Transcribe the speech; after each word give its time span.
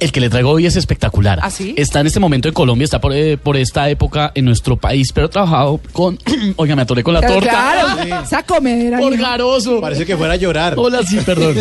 El 0.00 0.12
que 0.12 0.20
le 0.20 0.30
traigo 0.30 0.50
hoy 0.50 0.66
es 0.66 0.76
espectacular. 0.76 1.40
¿Ah, 1.42 1.50
sí? 1.50 1.74
Está 1.76 2.00
en 2.00 2.06
este 2.06 2.20
momento 2.20 2.48
en 2.48 2.54
Colombia, 2.54 2.84
está 2.84 3.00
por, 3.00 3.12
eh, 3.12 3.36
por 3.36 3.56
esta 3.56 3.88
época 3.90 4.30
en 4.34 4.44
nuestro 4.44 4.76
país, 4.76 5.12
pero 5.12 5.26
ha 5.26 5.30
trabajado 5.30 5.80
con. 5.92 6.18
Oiga, 6.56 6.76
me 6.76 6.82
atoré 6.82 7.02
con 7.02 7.14
la 7.14 7.20
Pero 7.20 7.34
torta. 7.34 7.50
claro, 7.50 8.22
esa 8.22 8.42
comedera. 8.44 8.98
Por 8.98 9.16
garoso. 9.16 9.80
Parece 9.80 10.06
que 10.06 10.16
fuera 10.16 10.34
a 10.34 10.36
llorar. 10.36 10.74
Hola, 10.76 11.02
sí, 11.02 11.18
perdón. 11.24 11.56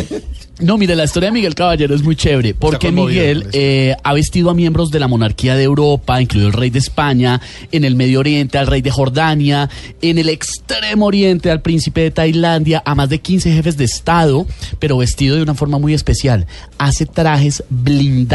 No, 0.59 0.75
mire, 0.79 0.95
la 0.95 1.03
historia 1.03 1.27
de 1.27 1.33
Miguel 1.33 1.53
Caballero 1.53 1.93
es 1.93 2.01
muy 2.01 2.15
chévere, 2.15 2.55
porque 2.55 2.87
conmovido 2.87 3.21
Miguel 3.21 3.47
eh, 3.53 3.95
ha 4.03 4.13
vestido 4.13 4.49
a 4.49 4.55
miembros 4.55 4.89
de 4.89 4.99
la 4.99 5.07
monarquía 5.07 5.55
de 5.55 5.61
Europa, 5.61 6.19
incluido 6.19 6.47
el 6.47 6.53
rey 6.53 6.71
de 6.71 6.79
España, 6.79 7.39
en 7.71 7.83
el 7.85 7.95
Medio 7.95 8.19
Oriente, 8.19 8.57
al 8.57 8.65
rey 8.65 8.81
de 8.81 8.89
Jordania, 8.89 9.69
en 10.01 10.17
el 10.17 10.29
extremo 10.29 11.05
oriente, 11.05 11.51
al 11.51 11.61
príncipe 11.61 12.01
de 12.01 12.09
Tailandia, 12.09 12.81
a 12.83 12.95
más 12.95 13.07
de 13.09 13.19
15 13.19 13.51
jefes 13.51 13.77
de 13.77 13.83
Estado, 13.83 14.47
pero 14.79 14.97
vestido 14.97 15.35
de 15.35 15.43
una 15.43 15.53
forma 15.53 15.77
muy 15.77 15.93
especial. 15.93 16.47
Hace 16.79 17.05
trajes 17.05 17.63
blindados. 17.69 18.26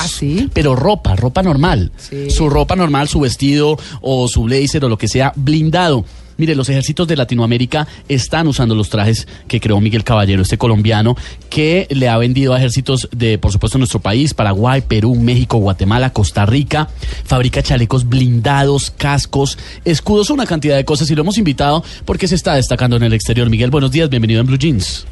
¿Ah, 0.00 0.08
sí? 0.08 0.48
Pero 0.52 0.74
ropa, 0.74 1.16
ropa 1.16 1.42
normal. 1.42 1.92
Sí. 1.96 2.30
Su 2.30 2.48
ropa 2.48 2.76
normal, 2.76 3.08
su 3.08 3.20
vestido 3.20 3.78
o 4.00 4.28
su 4.28 4.44
blazer 4.44 4.84
o 4.84 4.88
lo 4.88 4.98
que 4.98 5.08
sea, 5.08 5.32
blindado. 5.36 6.04
Mire, 6.36 6.54
los 6.54 6.68
ejércitos 6.68 7.06
de 7.06 7.16
Latinoamérica 7.16 7.86
están 8.08 8.48
usando 8.48 8.74
los 8.74 8.88
trajes 8.88 9.28
que 9.46 9.60
creó 9.60 9.80
Miguel 9.80 10.04
Caballero, 10.04 10.42
este 10.42 10.58
colombiano, 10.58 11.16
que 11.48 11.86
le 11.90 12.08
ha 12.08 12.18
vendido 12.18 12.54
a 12.54 12.58
ejércitos 12.58 13.08
de, 13.12 13.38
por 13.38 13.52
supuesto, 13.52 13.78
nuestro 13.78 14.00
país, 14.00 14.34
Paraguay, 14.34 14.82
Perú, 14.86 15.14
México, 15.14 15.58
Guatemala, 15.58 16.10
Costa 16.10 16.44
Rica. 16.44 16.88
Fabrica 17.24 17.62
chalecos 17.62 18.08
blindados, 18.08 18.90
cascos, 18.90 19.58
escudos, 19.84 20.30
una 20.30 20.46
cantidad 20.46 20.76
de 20.76 20.84
cosas 20.84 21.10
y 21.10 21.14
lo 21.14 21.22
hemos 21.22 21.38
invitado 21.38 21.84
porque 22.04 22.28
se 22.28 22.34
está 22.34 22.54
destacando 22.54 22.96
en 22.96 23.04
el 23.04 23.12
exterior. 23.12 23.48
Miguel, 23.48 23.70
buenos 23.70 23.92
días, 23.92 24.10
bienvenido 24.10 24.40
en 24.40 24.46
Blue 24.46 24.58
Jeans. 24.58 25.06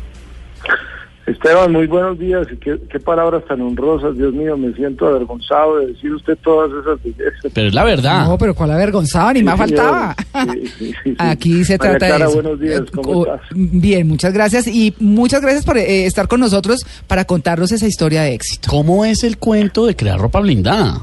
Esteban, 1.33 1.73
muy 1.73 1.87
buenos 1.87 2.19
días. 2.19 2.47
y 2.53 2.57
Qué, 2.57 2.79
qué 2.91 3.01
palabras 3.01 3.45
tan 3.47 3.61
honrosas, 3.61 4.17
Dios 4.17 4.33
mío, 4.33 4.57
me 4.57 4.73
siento 4.75 5.07
avergonzado 5.07 5.79
de 5.79 5.87
decir 5.89 6.13
usted 6.13 6.37
todas 6.43 6.71
esas 6.71 7.03
bellezas. 7.03 7.53
Pero 7.53 7.69
es 7.69 7.75
la 7.75 7.85
verdad. 7.85 8.27
No, 8.27 8.39
pero 8.39 8.55
cuál 8.55 8.71
avergonzado, 8.73 9.33
ni 9.33 9.43
más 9.43 9.55
Sí, 9.55 9.59
faltaba. 9.61 10.15
señor. 10.33 10.57
Sí, 10.57 10.67
sí, 10.67 10.75
sí, 10.79 10.93
sí. 11.05 11.15
Aquí 11.19 11.65
se 11.65 11.79
María 11.79 11.99
trata 11.99 12.07
Clara, 12.07 12.25
de 12.27 12.31
eso. 12.31 12.43
buenos 12.43 12.61
días, 12.61 12.83
¿cómo 12.95 13.11
Oh, 13.11 13.27
estás? 13.27 13.41
Bien, 13.55 14.09
muchas 14.09 14.33
gracias 14.33 14.67
y 14.67 14.95
muchas 15.01 15.41
gracias 15.43 15.65
por 15.65 15.79
eh, 15.79 16.07
estar 16.07 16.29
con 16.29 16.41
nosotros 16.41 16.85
para 17.07 17.25
contarnos 17.25 17.73
esa 17.73 17.87
historia 17.87 18.23
de 18.23 18.35
éxito. 18.35 18.69
¿Cómo 18.71 19.05
es 19.05 19.25
el 19.25 19.39
cuento 19.39 19.87
de 19.87 19.97
crear 19.97 20.19
ropa 20.19 20.41
blindada? 20.41 21.03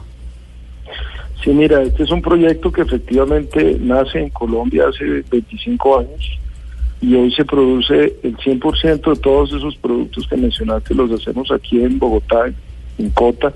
Sí, 1.44 1.52
mira, 1.52 1.82
este 1.82 2.04
es 2.04 2.12
un 2.12 2.22
proyecto 2.22 2.72
que 2.72 2.82
efectivamente 2.82 3.78
nace 3.80 4.20
en 4.20 4.30
Colombia 4.30 4.86
hace 4.90 5.24
25 5.32 6.00
años 6.00 6.40
y 7.02 7.16
hoy 7.16 7.34
se 7.34 7.46
produce 7.46 8.18
el 8.24 8.36
100% 8.38 9.14
de 9.14 9.22
todos 9.22 9.54
esos 9.54 9.78
productos 9.78 10.28
que 10.28 10.36
mencionaste, 10.36 10.94
los 10.94 11.10
hacemos 11.12 11.50
aquí 11.52 11.82
en 11.82 11.98
Bogotá, 11.98 12.52
en 12.98 13.10
Cota, 13.12 13.54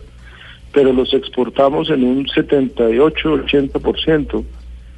pero 0.71 0.93
los 0.93 1.13
exportamos 1.13 1.89
en 1.89 2.03
un 2.03 2.25
78-80% 2.25 4.45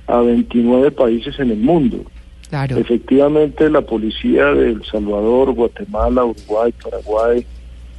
a 0.07 0.21
29 0.21 0.91
países 0.91 1.39
en 1.39 1.49
el 1.51 1.57
mundo. 1.57 2.05
Claro. 2.49 2.77
Efectivamente, 2.77 3.69
la 3.69 3.81
policía 3.81 4.53
de 4.53 4.71
El 4.71 4.83
Salvador, 4.85 5.51
Guatemala, 5.53 6.25
Uruguay, 6.25 6.73
Paraguay, 6.83 7.45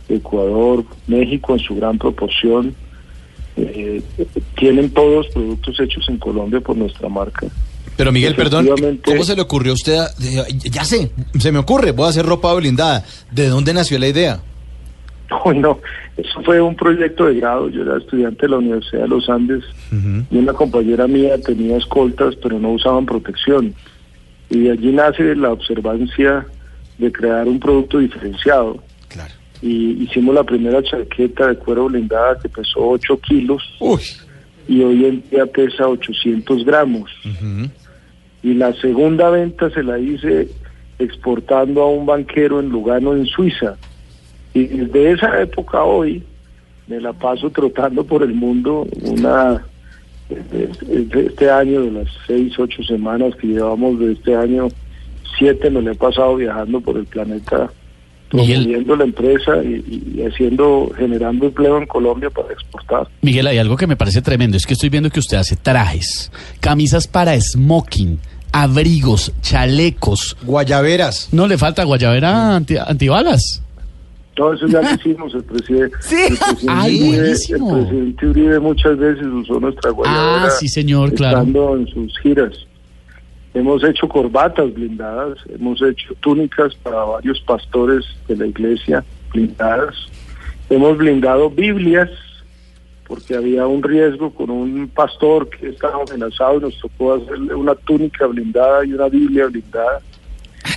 Ecuador, 0.09 0.85
México 1.09 1.55
en 1.55 1.59
su 1.59 1.75
gran 1.75 1.99
proporción, 1.99 2.73
eh, 3.57 4.01
tienen 4.57 4.91
todos 4.91 5.27
productos 5.29 5.81
hechos 5.81 6.09
en 6.09 6.19
Colombia 6.19 6.61
por 6.61 6.77
nuestra 6.77 7.09
marca. 7.09 7.49
Pero 7.97 8.13
Miguel, 8.13 8.35
perdón. 8.35 8.69
¿cómo 9.05 9.25
se 9.25 9.35
le 9.37 9.43
ocurrió 9.43 9.73
a 9.73 9.75
usted? 9.75 9.97
a- 9.97 10.11
ya 10.49 10.85
sé, 10.85 11.11
se 11.39 11.53
me 11.53 11.59
ocurre, 11.59 11.93
voy 11.93 12.07
a 12.07 12.11
hacer 12.11 12.27
ropa 12.27 12.53
blindada. 12.55 13.05
¿De 13.31 13.49
dónde 13.49 13.73
nació 13.73 13.99
la 13.99 14.09
idea? 14.09 14.41
Bueno, 15.45 15.81
eso 16.17 16.41
fue 16.45 16.61
un 16.61 16.77
proyecto 16.77 17.25
de 17.27 17.37
grado. 17.41 17.69
Yo 17.69 17.83
era 17.83 17.97
estudiante 17.99 18.43
de 18.43 18.49
la 18.49 18.59
Universidad 18.59 19.03
de 19.03 19.09
los 19.09 19.29
Andes 19.29 19.65
y 20.31 20.37
una 20.37 20.53
compañera 20.53 21.07
mía 21.09 21.41
tenía 21.41 21.77
escoltas, 21.79 22.35
pero 22.43 22.59
no 22.59 22.71
usaban 22.73 23.07
protección. 23.07 23.75
Y 24.51 24.61
de 24.61 24.71
allí 24.73 24.93
nace 24.93 25.35
la 25.35 25.51
observancia 25.53 26.47
de 26.99 27.11
crear 27.13 27.49
un 27.49 27.59
producto 27.59 27.99
diferenciado. 27.99 28.83
Claro. 29.09 29.33
Y 29.63 30.03
hicimos 30.05 30.35
la 30.35 30.45
primera 30.45 30.83
chaqueta 30.83 31.49
de 31.49 31.57
cuero 31.57 31.87
blindada 31.87 32.39
que 32.41 32.49
pesó 32.49 32.81
8 32.91 33.19
kilos 33.21 33.63
Uy. 33.81 34.01
Y 34.69 34.83
hoy 34.83 35.05
en 35.05 35.25
día 35.31 35.47
pesa 35.47 35.89
800 35.89 36.65
gramos. 36.65 37.11
Y 38.43 38.55
la 38.55 38.73
segunda 38.75 39.31
venta 39.31 39.71
se 39.71 39.83
la 39.83 39.99
hice 39.99 40.49
exportando 40.99 41.83
a 41.83 41.91
un 41.91 42.07
banquero 42.07 42.61
en 42.61 42.69
Lugano, 42.69 43.15
en 43.15 43.27
Suiza. 43.27 43.77
Y 44.55 44.65
desde 44.67 45.13
esa 45.13 45.41
época 45.41 45.79
a 45.79 45.85
hoy 45.85 46.23
me 46.87 47.01
la 47.01 47.13
paso 47.13 47.51
trotando 47.51 48.05
por 48.05 48.23
el 48.23 48.35
mundo 48.35 48.87
una 49.03 49.65
de 50.29 51.27
este 51.27 51.51
año, 51.51 51.83
de 51.83 51.91
las 51.91 52.09
seis, 52.27 52.59
ocho 52.59 52.83
semanas 52.83 53.35
que 53.37 53.49
llevamos 53.49 53.99
de 54.01 54.13
este 54.13 54.35
año, 54.35 54.69
siete 55.39 55.71
me 55.71 55.83
la 55.83 55.93
he 55.93 55.95
pasado 55.95 56.37
viajando 56.37 56.81
por 56.81 56.97
el 56.97 57.07
planeta 57.07 57.71
Miguel. 58.33 58.63
promoviendo 58.65 58.97
la 58.97 59.05
empresa 59.05 59.53
y, 59.63 60.15
y 60.17 60.23
haciendo, 60.27 60.91
generando 60.97 61.47
empleo 61.47 61.79
en 61.79 61.87
Colombia 61.87 62.29
para 62.31 62.53
exportar. 62.53 63.09
Miguel, 63.23 63.47
hay 63.47 63.59
algo 63.59 63.77
que 63.77 63.87
me 63.87 63.97
parece 63.97 64.21
tremendo, 64.23 64.57
es 64.57 64.67
que 64.67 64.73
estoy 64.75 64.89
viendo 64.89 65.11
que 65.11 65.21
usted 65.21 65.37
hace 65.37 65.57
trajes, 65.57 66.31
camisas 66.61 67.07
para 67.07 67.41
smoking, 67.41 68.19
abrigos, 68.53 69.33
chalecos. 69.43 70.37
Guayaberas. 70.43 71.29
No 71.33 71.47
le 71.47 71.59
falta 71.59 71.85
guayabera 71.85 72.57
anti- 72.57 72.77
antibalas. 72.79 73.63
Todo 74.35 74.53
eso 74.53 74.67
ya 74.67 74.83
lo 74.83 74.95
hicimos, 74.95 75.35
el 75.35 75.45
presidente. 75.45 75.97
Sí. 76.01 76.17
El 76.29 76.37
presidente, 76.37 76.67
Ay, 76.69 77.01
Uribe, 77.01 77.17
buenísimo. 77.21 77.77
el 77.79 77.87
presidente 77.87 78.27
Uribe 78.27 78.61
muchas 78.61 78.99
veces 78.99 79.27
usó 79.27 79.61
nuestra 79.61 79.91
guayabera. 79.93 80.45
Ah, 80.45 80.51
sí, 80.51 80.69
señor, 80.69 81.15
claro. 81.15 81.39
Estando 81.39 81.77
en 81.77 81.87
sus 81.89 82.19
giras. 82.19 82.66
Hemos 83.57 83.83
hecho 83.85 84.07
corbatas 84.07 84.75
blindadas, 84.75 85.39
hemos 85.49 85.81
hecho 85.81 86.15
túnicas 86.21 86.75
para 86.75 87.05
varios 87.05 87.41
pastores 87.41 88.05
de 88.29 88.37
la 88.37 88.47
iglesia 88.47 89.03
blindadas. 89.33 89.95
Hemos 90.69 90.99
blindado 90.99 91.49
Biblias, 91.49 92.11
porque 93.07 93.35
había 93.35 93.67
un 93.67 93.83
riesgo 93.83 94.31
con 94.35 94.51
un 94.51 94.89
pastor 94.89 95.49
que 95.49 95.69
estaba 95.71 96.03
amenazado 96.07 96.59
y 96.59 96.63
nos 96.65 96.79
tocó 96.81 97.15
hacerle 97.15 97.55
una 97.55 97.75
túnica 97.75 98.27
blindada 98.27 98.85
y 98.85 98.93
una 98.93 99.09
Biblia 99.09 99.47
blindada. 99.47 100.01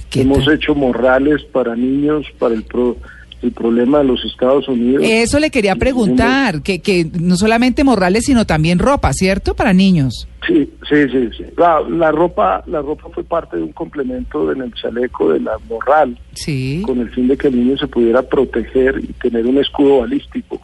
¿Qué 0.10 0.22
Hemos 0.22 0.46
tal? 0.46 0.54
hecho 0.54 0.74
morrales 0.74 1.44
para 1.52 1.76
niños, 1.76 2.28
para 2.40 2.56
el, 2.56 2.64
pro- 2.64 2.96
el 3.42 3.52
problema 3.52 4.00
de 4.00 4.04
los 4.06 4.24
Estados 4.26 4.68
Unidos. 4.68 5.04
Eso 5.06 5.40
le 5.40 5.50
quería 5.50 5.76
preguntar, 5.76 6.62
que, 6.62 6.80
que 6.80 7.08
no 7.20 7.36
solamente 7.38 7.84
morrales, 7.84 8.26
sino 8.26 8.46
también 8.46 8.80
ropa, 8.80 9.14
¿cierto? 9.14 9.56
Para 9.56 9.74
niños. 9.74 10.28
Sí, 10.48 10.70
sí, 10.90 10.96
sí. 11.12 11.30
sí. 11.38 11.44
La, 11.58 11.80
la 11.82 12.12
ropa, 12.12 12.64
la 12.68 12.82
ropa 12.82 13.08
fue 13.14 13.24
parte 13.24 13.58
de 13.58 13.64
un 13.64 13.72
complemento 13.72 14.52
en 14.52 14.62
el 14.62 14.74
chaleco 14.74 15.32
de 15.32 15.40
la 15.40 15.54
morral, 15.70 16.18
Sí. 16.34 16.82
con 16.86 17.00
el 17.00 17.10
fin 17.12 17.28
de 17.28 17.38
que 17.38 17.48
el 17.50 17.56
niño 17.56 17.78
se 17.78 17.88
pudiera 17.88 18.22
proteger 18.22 19.00
y 19.02 19.14
tener 19.14 19.46
un 19.46 19.58
escudo 19.60 20.00
balístico. 20.00 20.60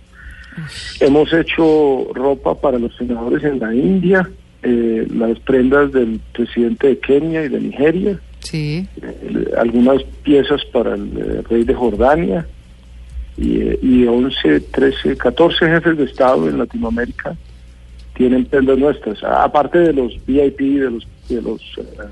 Hemos 0.99 1.31
hecho 1.33 2.07
ropa 2.13 2.55
para 2.55 2.79
los 2.79 2.95
senadores 2.95 3.43
en 3.43 3.59
la 3.59 3.73
India, 3.75 4.29
eh, 4.63 5.05
las 5.13 5.37
prendas 5.39 5.91
del 5.91 6.19
presidente 6.33 6.87
de 6.87 6.99
Kenia 6.99 7.43
y 7.45 7.49
de 7.49 7.59
Nigeria, 7.59 8.19
Sí. 8.39 8.87
eh, 9.01 9.45
algunas 9.57 10.01
piezas 10.23 10.61
para 10.71 10.95
el 10.95 11.09
eh, 11.17 11.41
rey 11.49 11.63
de 11.63 11.73
Jordania 11.73 12.47
y, 13.37 13.61
eh, 13.61 13.79
y 13.81 14.05
11, 14.05 14.59
13, 14.59 15.17
14 15.17 15.67
jefes 15.67 15.97
de 15.97 16.03
Estado 16.05 16.47
en 16.47 16.57
Latinoamérica 16.59 17.35
tienen 18.15 18.45
prendas 18.45 18.77
nuestras, 18.77 19.23
aparte 19.23 19.79
de 19.79 19.93
los 19.93 20.13
VIP, 20.25 20.59
de 20.59 20.91
los, 20.91 21.07
de 21.27 21.41
los 21.41 21.61
eh, 21.77 22.07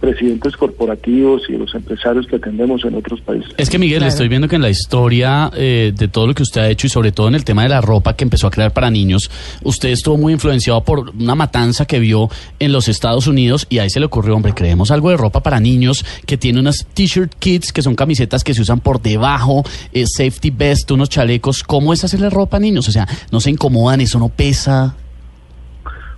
presidentes 0.00 0.56
corporativos 0.56 1.42
y 1.48 1.52
los 1.54 1.74
empresarios 1.74 2.26
que 2.26 2.36
atendemos 2.36 2.84
en 2.84 2.94
otros 2.94 3.20
países. 3.20 3.50
Es 3.56 3.68
que 3.68 3.78
Miguel, 3.78 3.98
Claro. 3.98 4.10
estoy 4.10 4.28
viendo 4.28 4.46
que 4.46 4.56
en 4.56 4.62
la 4.62 4.70
historia 4.70 5.50
eh, 5.56 5.92
de 5.96 6.08
todo 6.08 6.28
lo 6.28 6.34
que 6.34 6.42
usted 6.44 6.60
ha 6.60 6.68
hecho 6.70 6.86
y 6.86 6.90
sobre 6.90 7.10
todo 7.10 7.26
en 7.28 7.34
el 7.34 7.44
tema 7.44 7.64
de 7.64 7.68
la 7.68 7.80
ropa 7.80 8.14
que 8.14 8.22
empezó 8.24 8.46
a 8.46 8.50
crear 8.50 8.72
para 8.72 8.90
niños, 8.90 9.28
usted 9.64 9.88
estuvo 9.88 10.16
muy 10.16 10.32
influenciado 10.32 10.82
por 10.84 11.10
una 11.10 11.34
matanza 11.34 11.84
que 11.84 11.98
vio 11.98 12.28
en 12.60 12.70
los 12.72 12.88
Estados 12.88 13.26
Unidos 13.26 13.66
y 13.68 13.78
ahí 13.78 13.90
se 13.90 13.98
le 13.98 14.06
ocurrió, 14.06 14.36
hombre, 14.36 14.52
creemos 14.54 14.90
algo 14.92 15.10
de 15.10 15.16
ropa 15.16 15.42
para 15.42 15.58
niños 15.58 16.04
que 16.26 16.36
tiene 16.36 16.60
unas 16.60 16.86
t-shirt 16.94 17.34
kits 17.38 17.72
que 17.72 17.82
son 17.82 17.94
camisetas 17.96 18.44
que 18.44 18.54
se 18.54 18.62
usan 18.62 18.78
por 18.80 19.02
debajo, 19.02 19.64
eh, 19.92 20.04
safety 20.06 20.50
vest, 20.50 20.90
unos 20.92 21.08
chalecos. 21.08 21.62
¿Cómo 21.64 21.92
es 21.92 22.04
hacerle 22.04 22.30
ropa 22.30 22.58
a 22.58 22.60
niños? 22.60 22.88
O 22.88 22.92
sea, 22.92 23.06
no 23.32 23.40
se 23.40 23.50
incomodan, 23.50 24.00
eso 24.00 24.18
no 24.20 24.28
pesa. 24.28 24.94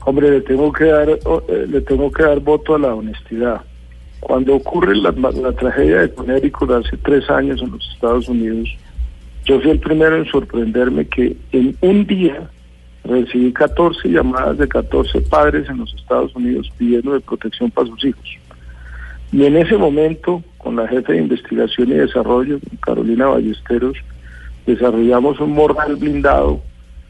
Hombre, 0.04 0.30
le 0.30 0.40
tengo 0.40 0.72
que 0.72 0.84
dar, 0.84 1.08
oh, 1.24 1.42
eh, 1.48 1.66
le 1.68 1.80
tengo 1.82 2.10
que 2.10 2.22
dar 2.22 2.40
voto 2.40 2.74
a 2.74 2.78
la 2.78 2.94
honestidad. 2.94 3.60
Cuando 4.20 4.55
ocurre 4.55 4.96
la, 4.96 5.12
tragedia 5.52 6.02
de 6.02 6.14
Connecticut 6.14 6.70
hace 6.70 6.96
tres 6.99 7.28
años 7.31 7.61
en 7.62 7.72
los 7.72 7.90
Estados 7.94 8.28
Unidos, 8.28 8.69
yo 9.44 9.61
fui 9.61 9.70
el 9.70 9.81
primero 9.81 10.17
en 10.17 10.26
sorprenderme 10.26 11.06
que 11.06 11.37
en 11.52 11.76
un 11.81 12.06
día 12.06 12.50
recibí 13.05 13.52
14 13.52 14.08
llamadas 14.08 14.58
de 14.58 14.69
14 14.69 15.22
padres 15.22 15.69
en 15.69 15.78
los 15.78 15.93
Estados 15.94 16.34
Unidos 16.37 16.70
pidiendo 16.76 17.14
de 17.14 17.20
protección 17.20 17.70
para 17.70 17.88
sus 17.88 18.05
hijos. 18.05 18.38
Y 19.32 19.44
en 19.44 19.56
ese 19.56 19.76
momento, 19.76 20.43
con 20.58 20.76
la 20.76 20.87
jefe 20.88 21.14
de 21.14 21.20
investigación 21.20 21.88
y 21.88 21.94
desarrollo, 21.94 22.58
Carolina 22.81 23.26
Ballesteros, 23.26 23.96
desarrollamos 24.66 25.40
un 25.40 25.52
morral 25.52 25.96
blindado 25.96 26.61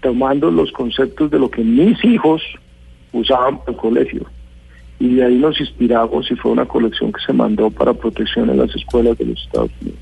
tomando 0.01 0.51
los 0.51 0.71
conceptos 0.73 1.31
de 1.31 1.39
lo 1.39 1.51
que 1.51 1.63
mis 1.63 2.03
hijos 2.05 2.43
usaban 3.13 3.59
para 3.59 3.73
el 3.73 3.77
colegio. 3.77 4.27
Y 5.01 5.17
de 5.17 5.25
ahí 5.25 5.35
nos 5.37 5.59
inspiramos 5.59 6.31
y 6.31 6.37
fue 6.37 6.53
una 6.53 6.67
colección 6.67 7.11
que 7.13 7.21
se 7.27 7.33
mandó 7.33 7.71
para 7.71 7.93
protección 7.93 8.51
en 8.51 8.59
las 8.59 8.73
escuelas 8.77 9.19
de 9.19 9.25
los 9.25 9.43
Estados 9.43 9.71
Unidos. 9.81 10.01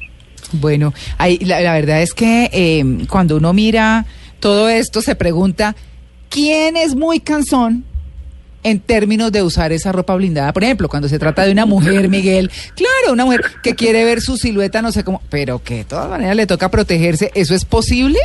Bueno, 0.53 0.93
ahí, 1.19 1.39
la, 1.39 1.61
la 1.61 1.73
verdad 1.75 2.03
es 2.03 2.15
que 2.15 2.51
eh, 2.53 3.07
cuando 3.09 3.37
uno 3.37 3.53
mira 3.53 4.07
todo 4.41 4.69
esto 4.69 5.03
se 5.03 5.15
pregunta, 5.15 5.75
¿quién 6.29 6.77
es 6.77 6.95
muy 6.95 7.21
cansón 7.21 7.85
en 8.63 8.81
términos 8.81 9.33
de 9.33 9.43
usar 9.43 9.73
esa 9.73 9.93
ropa 9.93 10.15
blindada? 10.17 10.53
Por 10.53 10.65
ejemplo, 10.65 10.89
cuando 10.89 11.09
se 11.09 11.19
trata 11.19 11.45
de 11.45 11.53
una 11.53 11.67
mujer, 11.67 12.09
Miguel, 12.09 12.51
claro, 12.75 13.13
una 13.13 13.25
mujer 13.25 13.43
que 13.63 13.75
quiere 13.75 14.05
ver 14.05 14.21
su 14.21 14.37
silueta, 14.37 14.83
no 14.83 14.93
sé 14.93 15.05
cómo, 15.05 15.23
pero 15.29 15.63
que 15.63 15.77
de 15.77 15.85
todas 15.85 16.09
maneras 16.09 16.37
le 16.37 16.47
toca 16.47 16.71
protegerse, 16.71 17.31
¿eso 17.35 17.55
es 17.55 17.65
posible? 17.65 18.19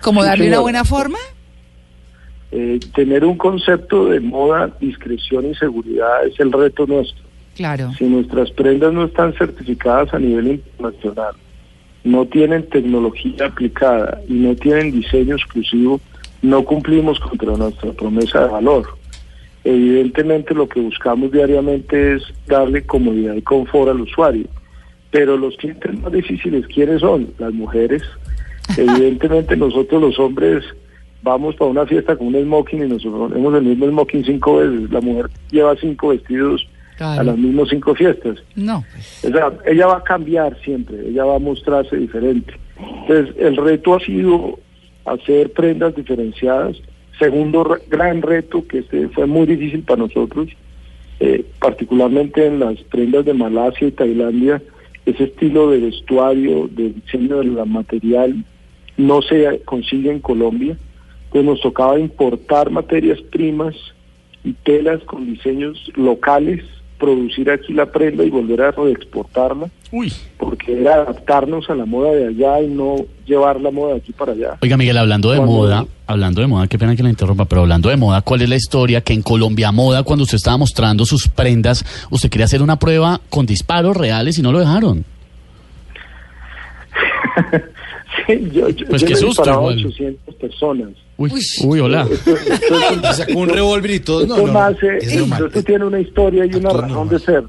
¿Como 0.00 0.24
darle 0.24 0.48
una 0.48 0.60
buena 0.60 0.84
forma? 0.84 1.18
Eh, 2.54 2.78
tener 2.94 3.24
un 3.24 3.38
concepto 3.38 4.10
de 4.10 4.20
moda, 4.20 4.70
discreción 4.78 5.46
y 5.46 5.54
seguridad 5.54 6.26
es 6.26 6.38
el 6.38 6.52
reto 6.52 6.86
nuestro. 6.86 7.24
Claro. 7.56 7.90
Si 7.96 8.04
nuestras 8.04 8.50
prendas 8.50 8.92
no 8.92 9.04
están 9.04 9.32
certificadas 9.32 10.12
a 10.12 10.18
nivel 10.18 10.48
internacional, 10.48 11.34
no 12.04 12.26
tienen 12.26 12.68
tecnología 12.68 13.46
aplicada 13.46 14.20
y 14.28 14.34
no 14.34 14.54
tienen 14.54 14.92
diseño 14.92 15.36
exclusivo, 15.36 15.98
no 16.42 16.62
cumplimos 16.62 17.18
contra 17.20 17.56
nuestra 17.56 17.90
promesa 17.92 18.42
de 18.42 18.48
valor. 18.48 18.86
Evidentemente 19.64 20.52
lo 20.52 20.68
que 20.68 20.80
buscamos 20.80 21.32
diariamente 21.32 22.16
es 22.16 22.22
darle 22.46 22.84
comodidad 22.84 23.34
y 23.34 23.40
confort 23.42 23.90
al 23.90 24.02
usuario, 24.02 24.46
pero 25.10 25.38
los 25.38 25.56
clientes 25.56 25.98
más 26.00 26.12
difíciles, 26.12 26.66
¿quiénes 26.66 27.00
son? 27.00 27.32
Las 27.38 27.54
mujeres. 27.54 28.02
Evidentemente 28.76 29.56
nosotros 29.56 30.02
los 30.02 30.18
hombres 30.18 30.64
vamos 31.22 31.54
para 31.56 31.70
una 31.70 31.86
fiesta 31.86 32.16
con 32.16 32.28
un 32.28 32.42
smoking 32.42 32.84
y 32.84 32.88
nos 32.88 33.02
ponemos 33.04 33.54
el 33.54 33.62
mismo 33.62 33.86
smoking 33.88 34.24
cinco 34.24 34.56
veces. 34.56 34.90
La 34.90 35.00
mujer 35.00 35.26
lleva 35.50 35.76
cinco 35.76 36.08
vestidos 36.08 36.66
a 36.98 37.22
las 37.24 37.36
mismas 37.38 37.68
cinco 37.70 37.94
fiestas. 37.94 38.38
No. 38.54 38.84
O 39.24 39.28
sea, 39.28 39.52
ella 39.66 39.86
va 39.86 39.96
a 39.98 40.04
cambiar 40.04 40.56
siempre, 40.62 41.08
ella 41.08 41.24
va 41.24 41.36
a 41.36 41.38
mostrarse 41.40 41.96
diferente. 41.96 42.54
Entonces, 42.78 43.34
el 43.38 43.56
reto 43.56 43.94
ha 43.94 44.00
sido 44.00 44.58
hacer 45.04 45.52
prendas 45.52 45.94
diferenciadas. 45.96 46.76
Segundo 47.18 47.64
re- 47.64 47.82
gran 47.88 48.22
reto, 48.22 48.66
que 48.66 48.78
este 48.78 49.08
fue 49.08 49.26
muy 49.26 49.46
difícil 49.46 49.82
para 49.82 49.98
nosotros, 50.02 50.48
eh, 51.20 51.44
particularmente 51.60 52.46
en 52.46 52.58
las 52.58 52.78
prendas 52.84 53.24
de 53.24 53.34
Malasia 53.34 53.88
y 53.88 53.92
Tailandia, 53.92 54.60
ese 55.06 55.24
estilo 55.24 55.70
de 55.70 55.78
vestuario, 55.80 56.68
de 56.70 56.90
diseño 56.90 57.38
del 57.38 57.52
material, 57.66 58.44
no 58.96 59.22
se 59.22 59.60
consigue 59.64 60.10
en 60.10 60.20
Colombia. 60.20 60.76
Entonces 61.34 61.44
nos 61.50 61.60
tocaba 61.62 61.98
importar 61.98 62.70
materias 62.70 63.18
primas 63.30 63.74
y 64.44 64.52
telas 64.52 65.00
con 65.04 65.24
diseños 65.24 65.78
locales, 65.94 66.62
producir 66.98 67.50
aquí 67.50 67.72
la 67.72 67.86
prenda 67.86 68.22
y 68.22 68.28
volver 68.30 68.60
a 68.60 68.70
reexportarla, 68.72 69.68
Uy. 69.90 70.12
porque 70.36 70.78
era 70.80 70.96
adaptarnos 70.96 71.70
a 71.70 71.74
la 71.74 71.86
moda 71.86 72.12
de 72.12 72.26
allá 72.28 72.60
y 72.60 72.68
no 72.68 72.96
llevar 73.26 73.60
la 73.60 73.70
moda 73.70 73.94
de 73.94 73.98
aquí 74.00 74.12
para 74.12 74.32
allá. 74.32 74.58
Oiga, 74.60 74.76
Miguel, 74.76 74.98
hablando 74.98 75.30
de 75.30 75.38
Cuando- 75.38 75.54
moda, 75.56 75.86
hablando 76.06 76.40
de 76.42 76.46
moda, 76.48 76.68
qué 76.68 76.78
pena 76.78 76.94
que 76.94 77.02
la 77.02 77.08
interrumpa, 77.10 77.46
pero 77.46 77.62
hablando 77.62 77.88
de 77.88 77.96
moda, 77.96 78.20
¿cuál 78.20 78.42
es 78.42 78.48
la 78.50 78.56
historia 78.56 79.00
que 79.00 79.14
en 79.14 79.22
Colombia 79.22 79.72
Moda, 79.72 80.02
cuando 80.02 80.24
usted 80.24 80.36
estaba 80.36 80.58
mostrando 80.58 81.06
sus 81.06 81.28
prendas, 81.28 81.82
usted 82.10 82.28
quería 82.28 82.44
hacer 82.44 82.60
una 82.62 82.78
prueba 82.78 83.20
con 83.30 83.46
disparos 83.46 83.96
reales 83.96 84.38
y 84.38 84.42
no 84.42 84.52
lo 84.52 84.58
dejaron? 84.58 85.04
Sí, 88.26 88.48
yo, 88.52 88.68
yo, 88.68 88.86
Pues 88.88 89.00
yo 89.02 89.08
qué 89.08 89.16
susto, 89.16 89.42
a 89.44 89.54
igual. 89.54 89.74
800 89.78 90.34
personas. 90.36 90.88
Uy, 91.16 91.30
uy, 91.64 91.80
hola. 91.80 92.06
Esto, 92.10 92.36
esto 92.36 92.74
es 92.78 92.90
un- 92.96 93.02
Sacó 93.14 93.38
un 93.38 93.48
revólver 93.48 93.90
y 93.90 94.00
todo. 94.00 94.22
Esto 94.22 94.36
No, 94.46 94.52
no. 94.52 94.68
es 94.68 94.82
esto, 94.82 95.20
normal. 95.20 95.44
esto 95.46 95.62
tiene 95.62 95.84
una 95.86 96.00
historia 96.00 96.44
y 96.44 96.48
una 96.54 96.68
Actúa 96.68 96.72
razón 96.82 96.88
normal. 96.96 97.08
de 97.08 97.18
ser. 97.20 97.42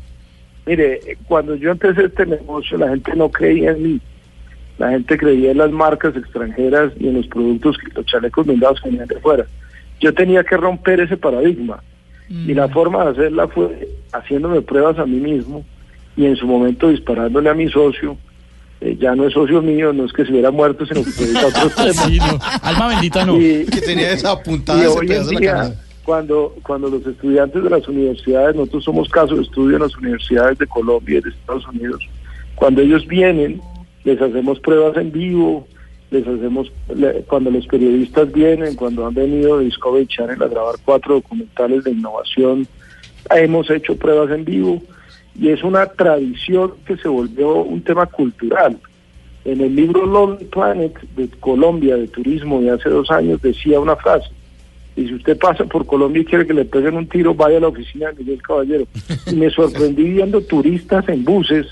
Mire, 0.66 0.94
eh, 1.06 1.18
cuando 1.28 1.56
yo 1.56 1.72
empecé 1.72 2.06
este 2.06 2.26
negocio, 2.26 2.78
la 2.78 2.90
gente 2.90 3.14
no 3.16 3.30
creía 3.30 3.72
en 3.72 3.84
mí. 3.84 4.02
La 4.78 4.90
gente 4.92 5.18
creía 5.18 5.52
en 5.52 5.58
las 5.58 5.72
marcas 5.72 6.16
extranjeras 6.16 6.94
y 7.00 7.08
en 7.10 7.16
los 7.16 7.28
productos, 7.28 7.78
que 7.78 7.92
los 7.94 8.06
chalecos 8.06 8.46
blindados 8.46 8.80
que 8.82 8.90
venían 8.90 9.08
de 9.08 9.20
fuera. 9.20 9.46
Yo 10.00 10.14
tenía 10.14 10.44
que 10.44 10.56
romper 10.58 11.02
ese 11.02 11.18
paradigma. 11.18 11.84
Y 12.30 12.54
la 12.54 12.68
forma 12.70 13.04
de 13.06 13.12
hacerla 13.12 13.48
fue 13.50 13.88
haciéndome 14.14 14.62
pruebas 14.62 14.98
a 14.98 15.06
mí 15.06 15.18
mismo 15.18 15.64
y 16.16 16.26
en 16.26 16.36
su 16.36 16.48
momento 16.48 16.90
disparándole 16.90 17.50
a 17.50 17.54
mi 17.54 17.70
socio. 17.70 18.18
Eh, 18.86 18.98
ya 19.00 19.16
no 19.16 19.26
es 19.26 19.34
socio 19.34 19.62
mío, 19.62 19.94
no 19.94 20.04
es 20.04 20.12
que 20.12 20.26
se 20.26 20.32
hubiera 20.32 20.52
muerto, 20.52 20.86
sino 20.86 21.04
que 21.04 21.46
otros 21.46 21.74
temas. 21.76 21.96
Sí, 22.06 22.18
no. 22.20 22.38
Alma 22.62 22.88
bendita 22.90 23.26
no. 23.26 23.40
Y- 23.40 23.66
Que 23.66 23.80
tenía 23.80 24.12
esa 24.12 24.38
puntada 24.44 24.80
y 24.80 24.82
ese 24.88 24.90
hoy 25.00 25.02
en 25.06 25.08
pedazo 25.08 25.30
de 25.30 25.34
la 25.36 25.40
día, 25.40 25.76
cuando, 26.04 26.56
cuando 26.64 26.90
los 26.90 27.06
estudiantes 27.08 27.64
de 27.64 27.70
las 27.70 27.88
universidades, 27.88 28.56
nosotros 28.58 28.84
somos 28.84 29.08
caso 29.08 29.36
de 29.38 29.44
estudio 29.44 29.78
en 29.78 29.84
las 29.84 29.96
universidades 29.96 30.58
de 30.58 30.68
Colombia 30.68 31.20
y 31.20 31.22
de 31.22 31.30
Estados 31.30 31.66
Unidos, 31.70 32.04
cuando 32.56 32.82
ellos 32.82 33.08
vienen, 33.08 33.62
les 34.04 34.22
hacemos 34.22 34.60
pruebas 34.60 34.98
en 34.98 35.14
vivo, 35.14 35.66
les 36.12 36.28
hacemos, 36.28 36.70
le- 36.94 37.22
cuando 37.24 37.52
los 37.52 37.66
periodistas 37.68 38.34
vienen, 38.34 38.76
cuando 38.76 39.08
han 39.08 39.14
venido 39.14 39.60
de 39.60 39.66
Discovery 39.66 40.08
Channel 40.08 40.44
a 40.44 40.48
grabar 40.50 40.76
cuatro 40.84 41.14
documentales 41.16 41.86
de 41.86 41.92
innovación, 41.92 42.68
hemos 43.34 43.70
hecho 43.70 43.96
pruebas 43.96 44.30
en 44.32 44.44
vivo 44.44 44.84
y 45.40 45.50
es 45.50 45.64
una 45.64 45.86
tradición 45.88 46.74
que 46.86 46.98
se 46.98 47.08
volvió 47.08 47.56
un 47.64 47.82
tema 47.82 48.06
cultural. 48.06 48.78
En 49.46 49.62
el 49.62 49.76
libro 49.76 50.06
Lonely 50.06 50.46
Planet 50.46 50.94
de 51.16 51.28
Colombia, 51.40 51.98
de 51.98 52.08
turismo, 52.08 52.62
de 52.62 52.72
hace 52.72 52.90
dos 52.90 53.10
años, 53.12 53.42
decía 53.42 53.80
una 53.80 53.96
frase. 53.96 54.30
Y 54.96 55.08
si 55.08 55.16
usted 55.16 55.38
pasa 55.38 55.66
por 55.66 55.86
Colombia 55.86 56.22
y 56.22 56.26
quiere 56.26 56.46
que 56.46 56.54
le 56.54 56.66
peguen 56.66 56.96
un 56.96 57.08
tiro, 57.08 57.34
vaya 57.34 57.58
a 57.58 57.62
la 57.62 57.68
oficina 57.68 58.12
de 58.12 58.20
Miguel 58.20 58.42
Caballero. 58.42 58.86
Y 59.26 59.36
me 59.36 59.50
sorprendí 59.50 60.04
viendo 60.04 60.40
turistas 60.42 61.10
en 61.10 61.26
buses, 61.26 61.66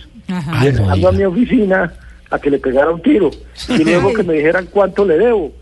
llegando 0.61 1.09
a 1.09 1.11
mi 1.11 1.23
oficina 1.23 1.93
a 2.31 2.39
que 2.39 2.49
le 2.49 2.57
pegara 2.57 2.91
un 2.91 3.01
tiro. 3.01 3.29
Y 3.69 3.83
luego 3.83 4.13
que 4.13 4.23
me 4.23 4.33
dijeran 4.33 4.67
cuánto 4.71 5.05
le 5.05 5.19
debo. 5.19 5.53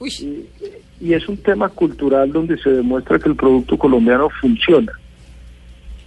Y, 0.00 0.44
y 1.00 1.14
es 1.14 1.28
un 1.28 1.36
tema 1.36 1.68
cultural 1.68 2.32
donde 2.32 2.58
se 2.58 2.70
demuestra 2.70 3.18
que 3.18 3.28
el 3.28 3.36
producto 3.36 3.78
colombiano 3.78 4.28
funciona. 4.40 4.92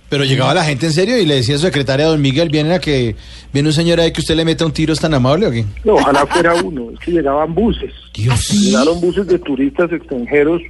Pero 0.09 0.23
llegaba 0.23 0.53
la 0.53 0.63
gente 0.63 0.85
en 0.85 0.93
serio 0.93 1.17
y 1.17 1.25
le 1.25 1.35
decía 1.35 1.55
a 1.55 1.57
su 1.57 1.65
secretaria, 1.65 2.05
don 2.05 2.21
Miguel, 2.21 2.49
¿viene 2.49 2.73
a 2.73 2.79
que 2.79 3.15
viene 3.51 3.69
un 3.69 3.73
señor 3.73 3.99
ahí 3.99 4.13
que 4.13 4.21
usted 4.21 4.35
le 4.35 4.45
meta 4.45 4.65
un 4.65 4.71
tiro, 4.71 4.93
es 4.93 4.99
tan 4.99 5.13
amable 5.13 5.47
o 5.47 5.51
qué? 5.51 5.65
No, 5.83 5.95
ojalá 5.95 6.25
fuera 6.25 6.55
uno, 6.55 6.91
es 6.91 6.99
que 6.99 7.11
llegaban 7.11 7.53
buses. 7.53 7.91
Dios. 8.13 8.49
Llegaron 8.51 9.01
buses 9.01 9.27
de 9.27 9.37
turistas 9.39 9.91
extranjeros 9.91 10.61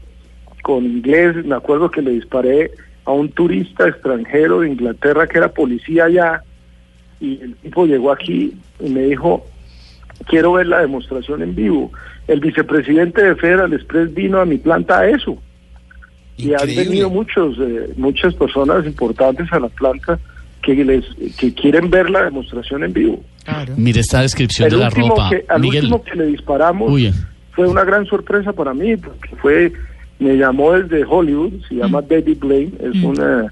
con 0.63 0.85
inglés. 0.85 1.45
Me 1.45 1.55
acuerdo 1.55 1.91
que 1.91 2.01
le 2.01 2.11
disparé 2.11 2.71
a 3.05 3.11
un 3.11 3.29
turista 3.29 3.87
extranjero 3.87 4.61
de 4.61 4.69
Inglaterra 4.69 5.27
que 5.27 5.37
era 5.37 5.53
policía 5.53 6.05
allá. 6.05 6.43
Y 7.19 7.39
el 7.41 7.55
tipo 7.57 7.85
llegó 7.85 8.11
aquí 8.11 8.53
y 8.79 8.89
me 8.89 9.03
dijo, 9.03 9.45
quiero 10.27 10.53
ver 10.53 10.67
la 10.67 10.81
demostración 10.81 11.43
en 11.43 11.55
vivo. 11.55 11.91
El 12.27 12.39
vicepresidente 12.39 13.23
de 13.23 13.35
Federal 13.35 13.73
Express 13.73 14.13
vino 14.13 14.39
a 14.39 14.45
mi 14.45 14.57
planta 14.57 14.99
a 14.99 15.09
eso. 15.09 15.37
Y 16.37 16.47
han 16.53 16.61
Increíble. 16.69 16.83
venido 16.85 17.09
muchos, 17.09 17.57
eh, 17.59 17.93
muchas 17.97 18.33
personas 18.35 18.85
importantes 18.85 19.51
a 19.51 19.59
la 19.59 19.69
planta 19.69 20.19
que 20.61 20.75
les 20.83 21.03
que 21.37 21.53
quieren 21.53 21.89
ver 21.89 22.09
la 22.09 22.23
demostración 22.25 22.83
en 22.83 22.93
vivo. 22.93 23.23
Claro. 23.43 23.73
Mire 23.77 24.01
esta 24.01 24.21
descripción 24.21 24.65
El 24.67 24.73
de 24.73 24.77
la 24.79 24.87
último 24.87 25.09
ropa. 25.09 25.29
que, 25.29 25.45
al 25.47 25.61
Miguel, 25.61 25.83
último 25.85 26.03
que 26.03 26.15
le 26.15 26.25
disparamos 26.27 26.91
Uy. 26.91 27.13
fue 27.53 27.67
una 27.67 27.83
gran 27.85 28.05
sorpresa 28.05 28.51
para 28.53 28.73
mí, 28.73 28.97
porque 28.97 29.35
fue, 29.41 29.71
me 30.19 30.35
llamó 30.35 30.73
desde 30.73 31.05
Hollywood, 31.05 31.53
se 31.69 31.75
llama 31.75 32.01
David 32.01 32.37
Blaine, 32.39 32.73
es 32.81 33.01
una 33.03 33.51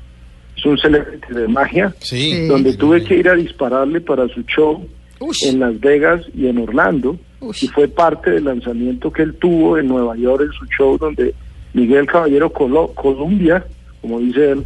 es 0.58 0.65
un 0.65 0.77
celebrity 0.77 1.34
de 1.34 1.48
magia, 1.50 1.94
Sí. 2.00 2.48
donde 2.48 2.74
tuve 2.75 3.04
que 3.04 3.18
ir 3.18 3.27
a 3.30 3.36
dispararle 3.36 4.00
para 4.01 4.27
su 4.30 4.42
show 4.44 4.86
Ush. 5.20 5.48
en 5.48 5.60
Las 5.60 5.80
Vegas 5.82 6.22
y 6.34 6.48
en 6.48 6.58
Orlando, 6.60 7.18
Ush. 7.42 7.63
y 7.65 7.68
fue 7.68 7.88
parte 7.89 8.32
del 8.32 8.46
lanzamiento 8.46 9.12
que 9.12 9.24
él 9.24 9.34
tuvo 9.36 9.77
en 9.77 9.88
Nueva 9.88 10.15
York 10.18 10.44
en 10.46 10.51
su 10.54 10.65
show 10.77 10.98
donde 10.98 11.34
Miguel 11.75 12.08
Caballero 12.08 12.50
Colo- 12.51 12.94
Colombia, 12.96 13.65
como 14.01 14.20
dice 14.20 14.51
él, 14.51 14.65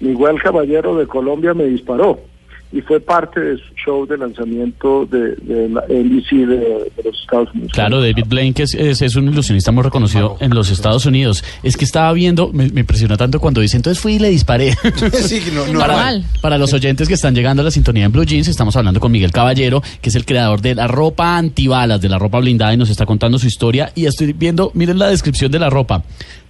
Miguel 0.00 0.40
Caballero 0.42 0.94
de 0.96 1.06
Colombia 1.06 1.54
me 1.54 1.64
disparó 1.64 2.20
y 2.76 2.80
fue 2.80 2.98
parte 2.98 3.38
de 3.40 3.56
su 3.56 3.74
show 3.84 4.04
de 4.06 4.18
lanzamiento 4.18 5.06
de, 5.06 5.36
de 5.36 5.68
la 5.68 5.82
NBC 5.88 6.46
de, 6.46 6.56
de 6.96 7.02
los 7.04 7.20
Estados 7.20 7.48
Unidos. 7.54 7.70
Claro, 7.72 8.00
David 8.00 8.24
Blaine, 8.26 8.52
que 8.52 8.64
es, 8.64 8.74
es- 8.74 9.00
es 9.00 9.14
un 9.14 9.28
ilusionista 9.28 9.70
muy 9.70 9.84
reconocido 9.84 10.36
en 10.40 10.52
los 10.54 10.70
Estados 10.70 11.06
Unidos. 11.06 11.44
Es 11.62 11.76
que 11.76 11.84
estaba 11.84 12.12
viendo, 12.12 12.52
me, 12.52 12.68
me 12.70 12.80
impresiona 12.80 13.16
tanto 13.16 13.38
cuando 13.38 13.60
dice, 13.60 13.76
entonces 13.76 14.02
fui 14.02 14.14
y 14.14 14.18
le 14.18 14.28
disparé. 14.30 14.72
sí, 15.12 15.40
no, 15.54 15.66
no, 15.72 15.78
para, 15.78 15.94
Normal. 15.94 16.24
para 16.42 16.58
los 16.58 16.72
oyentes 16.72 17.06
que 17.06 17.14
están 17.14 17.34
llegando 17.34 17.62
a 17.62 17.64
la 17.64 17.70
sintonía 17.70 18.04
en 18.06 18.12
Blue 18.12 18.24
Jeans, 18.24 18.48
estamos 18.48 18.74
hablando 18.76 18.98
con 18.98 19.12
Miguel 19.12 19.30
Caballero, 19.30 19.80
que 20.02 20.08
es 20.10 20.16
el 20.16 20.24
creador 20.24 20.60
de 20.60 20.74
la 20.74 20.88
ropa 20.88 21.36
antibalas, 21.38 22.00
de 22.00 22.08
la 22.08 22.18
ropa 22.18 22.40
blindada, 22.40 22.74
y 22.74 22.76
nos 22.76 22.90
está 22.90 23.06
contando 23.06 23.38
su 23.38 23.46
historia. 23.46 23.92
Y 23.94 24.06
estoy 24.06 24.32
viendo, 24.32 24.72
miren 24.74 24.98
la 24.98 25.06
descripción 25.08 25.52
de 25.52 25.60
la 25.60 25.70
ropa. 25.70 26.02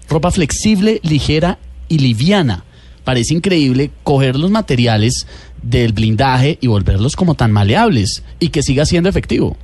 Ropa 0.08 0.30
flexible, 0.30 1.00
ligera 1.02 1.58
y 1.88 1.98
liviana. 1.98 2.64
Parece 3.04 3.34
increíble 3.34 3.90
coger 4.02 4.36
los 4.36 4.50
materiales 4.50 5.26
del 5.64 5.92
blindaje 5.92 6.58
y 6.60 6.66
volverlos 6.66 7.16
como 7.16 7.34
tan 7.34 7.50
maleables 7.50 8.22
y 8.38 8.50
que 8.50 8.62
siga 8.62 8.84
siendo 8.84 9.08
efectivo. 9.08 9.56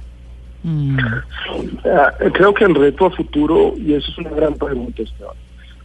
Ah, 1.84 2.12
creo 2.32 2.54
que 2.54 2.64
el 2.64 2.74
reto 2.74 3.06
a 3.06 3.10
futuro, 3.10 3.74
y 3.78 3.94
eso 3.94 4.10
es 4.10 4.18
una 4.18 4.30
gran 4.30 4.54
pregunta, 4.54 5.02
Esteban, 5.02 5.34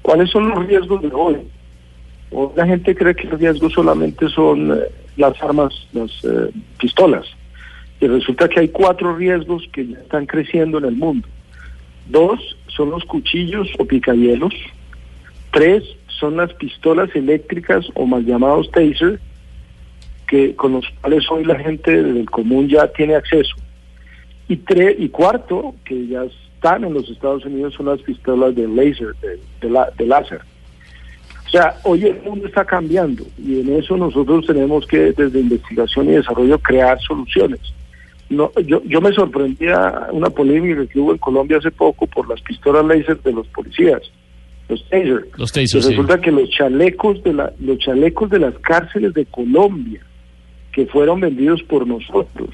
¿cuáles 0.02 0.30
son 0.30 0.50
los 0.50 0.66
riesgos 0.66 1.02
de 1.02 1.12
hoy? 1.14 1.38
La 2.56 2.66
gente 2.66 2.96
cree 2.96 3.16
que 3.16 3.28
los 3.28 3.40
riesgos 3.40 3.74
solamente 3.74 4.28
son 4.30 4.72
eh, 4.72 4.76
las 5.16 5.42
armas, 5.42 5.74
las 5.94 6.12
eh, 6.24 6.52
pistolas. 6.80 7.26
Y 8.02 8.08
resulta 8.08 8.50
que 8.50 8.60
hay 8.62 8.70
cuatro 8.70 9.16
riesgos 9.16 9.64
que 9.72 9.88
ya 9.88 9.98
están 10.00 10.26
creciendo 10.26 10.80
en 10.80 10.86
el 10.86 10.96
mundo. 10.96 11.28
Dos 12.08 12.58
son 12.68 12.90
los 12.90 13.06
cuchillos 13.06 13.70
o 13.80 13.86
picayelos. 13.86 14.54
Tres 15.52 15.84
son 16.20 16.38
las 16.38 16.54
pistolas 16.54 17.10
eléctricas 17.16 17.86
o 17.94 18.06
mal 18.06 18.26
llamados 18.26 18.70
taser, 18.72 19.20
que 20.28 20.56
con 20.56 20.74
los 20.74 20.86
cuales 21.02 21.24
hoy 21.30 21.44
la 21.46 21.58
gente 21.60 22.04
del 22.04 22.30
común 22.30 22.68
ya 22.68 22.88
tiene 22.88 23.16
acceso. 23.16 23.56
Y, 24.48 24.58
tre- 24.58 24.96
y 24.98 25.10
cuarto, 25.10 25.76
que 25.86 26.08
ya 26.08 26.24
están 26.24 26.84
en 26.84 26.94
los 26.94 27.10
Estados 27.10 27.46
Unidos, 27.46 27.74
son 27.76 27.88
las 27.88 28.02
pistolas 28.02 28.56
de 28.56 28.68
láser, 28.68 29.16
de, 29.22 29.40
de 29.62 29.70
la- 29.70 29.90
de 29.98 30.06
láser. 30.06 30.42
O 31.48 31.50
sea, 31.50 31.76
hoy 31.84 32.04
el 32.06 32.22
mundo 32.24 32.48
está 32.48 32.66
cambiando 32.66 33.24
y 33.38 33.62
en 33.62 33.76
eso 33.76 33.96
nosotros 33.98 34.46
tenemos 34.46 34.86
que, 34.88 35.12
desde 35.14 35.40
investigación 35.40 36.10
y 36.10 36.14
desarrollo, 36.14 36.58
crear 36.60 37.00
soluciones. 37.02 37.60
No, 38.30 38.52
yo, 38.66 38.82
yo 38.86 39.00
me 39.02 39.12
sorprendía 39.14 40.08
una 40.12 40.32
polémica 40.32 40.86
que 40.88 41.00
hubo 41.00 41.12
en 41.12 41.20
Colombia 41.20 41.58
hace 41.60 41.70
poco 41.72 42.08
por 42.08 42.28
las 42.28 42.42
pistolas 42.42 42.84
láser 42.86 43.22
de 43.22 43.32
los 43.32 43.48
policías, 43.50 44.02
los 44.68 44.84
taser. 44.90 45.28
Los 45.38 45.52
sí. 45.52 45.66
resulta 45.90 46.20
que 46.20 46.32
los 46.32 46.50
chalecos 46.50 47.24
de 47.24 47.34
la, 47.34 47.54
los 47.60 47.78
chalecos 47.78 48.32
de 48.32 48.40
las 48.40 48.56
cárceles 48.60 49.14
de 49.14 49.26
Colombia 49.28 50.02
que 50.76 50.86
fueron 50.88 51.22
vendidos 51.22 51.64
por 51.64 51.88
nosotros 51.88 52.50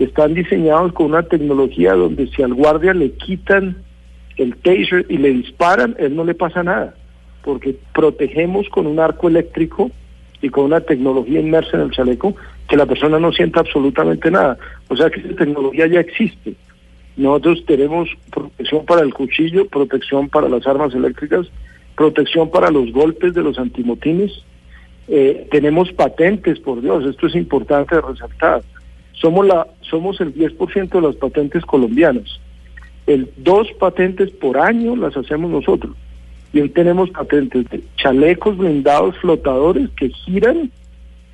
están 0.00 0.34
diseñados 0.34 0.92
con 0.92 1.06
una 1.06 1.22
tecnología 1.22 1.94
donde 1.94 2.26
si 2.26 2.42
al 2.42 2.52
guardia 2.52 2.92
le 2.92 3.12
quitan 3.12 3.76
el 4.36 4.56
taser 4.56 5.06
y 5.08 5.18
le 5.18 5.28
disparan, 5.30 5.94
él 5.98 6.16
no 6.16 6.24
le 6.24 6.34
pasa 6.34 6.64
nada, 6.64 6.94
porque 7.44 7.76
protegemos 7.94 8.68
con 8.70 8.88
un 8.88 8.98
arco 8.98 9.28
eléctrico 9.28 9.92
y 10.42 10.48
con 10.48 10.64
una 10.64 10.80
tecnología 10.80 11.38
inmersa 11.38 11.76
en 11.76 11.82
el 11.84 11.90
chaleco 11.92 12.34
que 12.68 12.76
la 12.76 12.86
persona 12.86 13.20
no 13.20 13.30
sienta 13.30 13.60
absolutamente 13.60 14.32
nada. 14.32 14.58
O 14.88 14.96
sea 14.96 15.08
que 15.08 15.20
esa 15.20 15.36
tecnología 15.36 15.86
ya 15.86 16.00
existe. 16.00 16.54
Nosotros 17.16 17.64
tenemos 17.66 18.08
protección 18.32 18.84
para 18.84 19.02
el 19.02 19.14
cuchillo, 19.14 19.68
protección 19.68 20.28
para 20.28 20.48
las 20.48 20.66
armas 20.66 20.92
eléctricas, 20.92 21.46
protección 21.94 22.50
para 22.50 22.70
los 22.70 22.90
golpes 22.90 23.32
de 23.34 23.42
los 23.42 23.58
antimotines. 23.58 24.32
Eh, 25.12 25.48
tenemos 25.50 25.90
patentes, 25.92 26.60
por 26.60 26.80
Dios, 26.80 27.04
esto 27.04 27.26
es 27.26 27.34
importante 27.34 28.00
resaltar. 28.00 28.62
Somos, 29.12 29.44
la, 29.44 29.66
somos 29.80 30.20
el 30.20 30.32
10% 30.32 30.88
de 30.88 31.00
las 31.00 31.16
patentes 31.16 31.64
colombianas. 31.64 32.40
El 33.08 33.28
dos 33.36 33.66
patentes 33.80 34.30
por 34.30 34.56
año 34.56 34.94
las 34.94 35.16
hacemos 35.16 35.50
nosotros. 35.50 35.96
Y 36.52 36.60
hoy 36.60 36.68
tenemos 36.68 37.10
patentes 37.10 37.68
de 37.70 37.82
chalecos 37.96 38.56
blindados 38.56 39.16
flotadores 39.18 39.90
que 39.96 40.10
giran 40.10 40.70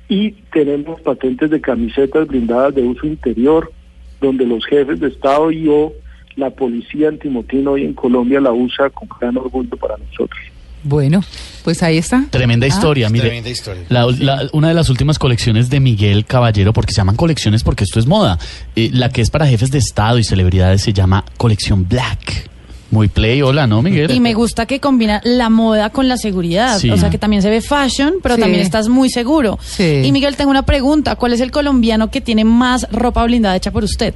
y 0.09 0.31
tenemos 0.51 0.99
patentes 1.01 1.51
de 1.51 1.61
camisetas 1.61 2.27
blindadas 2.27 2.73
de 2.73 2.81
uso 2.81 3.05
interior, 3.05 3.71
donde 4.19 4.47
los 4.47 4.65
jefes 4.65 4.99
de 4.99 5.09
Estado 5.09 5.51
y 5.51 5.67
o 5.67 5.93
la 6.35 6.49
policía 6.49 7.09
antimotín 7.09 7.67
hoy 7.67 7.83
en 7.83 7.93
Colombia 7.93 8.41
la 8.41 8.53
usa 8.53 8.89
con 8.89 9.07
gran 9.19 9.37
orgullo 9.37 9.77
para 9.77 9.97
nosotros. 9.97 10.56
Bueno, 10.87 11.23
pues 11.63 11.83
ahí 11.83 11.97
está. 11.97 12.25
Tremenda 12.29 12.65
Ah, 12.65 12.69
historia, 12.69 13.09
mire. 13.09 13.25
Tremenda 13.25 13.49
historia. 13.49 13.83
La- 13.89 14.05
la- 14.07 14.47
una 14.53 14.69
de 14.69 14.73
las 14.73 14.89
últimas 14.89 15.19
colecciones 15.19 15.69
de 15.69 15.79
Miguel 15.79 16.25
Caballero, 16.25 16.71
porque 16.73 16.93
se 16.93 16.97
llaman 16.97 17.15
colecciones 17.15 17.63
porque 17.63 17.83
esto 17.83 17.99
es 17.99 18.05
moda. 18.05 18.37
eh, 18.75 18.89
la 18.93 19.09
que 19.09 19.21
es 19.21 19.29
para 19.29 19.45
jefes 19.47 19.71
de 19.71 19.79
Estado 19.79 20.17
y 20.19 20.23
celebridades 20.23 20.81
se 20.81 20.93
llama 20.93 21.25
Colección 21.37 21.87
Black. 21.87 22.49
Muy 22.89 23.09
play, 23.09 23.41
hola, 23.41 23.67
¿no, 23.67 23.81
Miguel? 23.81 24.11
Y 24.11 24.19
me 24.21 24.33
gusta 24.33 24.65
que 24.65 24.79
combina 24.79 25.19
la 25.25 25.49
moda 25.49 25.89
con 25.89 26.07
la 26.07 26.15
seguridad. 26.15 26.79
Sí. 26.79 26.89
O 26.89 26.95
sea 26.97 27.09
que 27.09 27.17
también 27.17 27.41
se 27.41 27.49
ve 27.49 27.59
fashion, 27.59 28.15
pero 28.23 28.35
Sí. 28.35 28.41
también 28.41 28.61
estás 28.61 28.87
muy 28.87 29.09
seguro. 29.09 29.59
Sí. 29.61 30.03
Y 30.05 30.11
Miguel, 30.13 30.37
tengo 30.37 30.51
una 30.51 30.63
pregunta. 30.63 31.15
¿Cuál 31.17 31.33
es 31.33 31.41
el 31.41 31.51
colombiano 31.51 32.09
que 32.11 32.21
tiene 32.21 32.45
más 32.45 32.87
ropa 32.91 33.25
blindada 33.25 33.57
hecha 33.57 33.71
por 33.71 33.83
usted? 33.83 34.13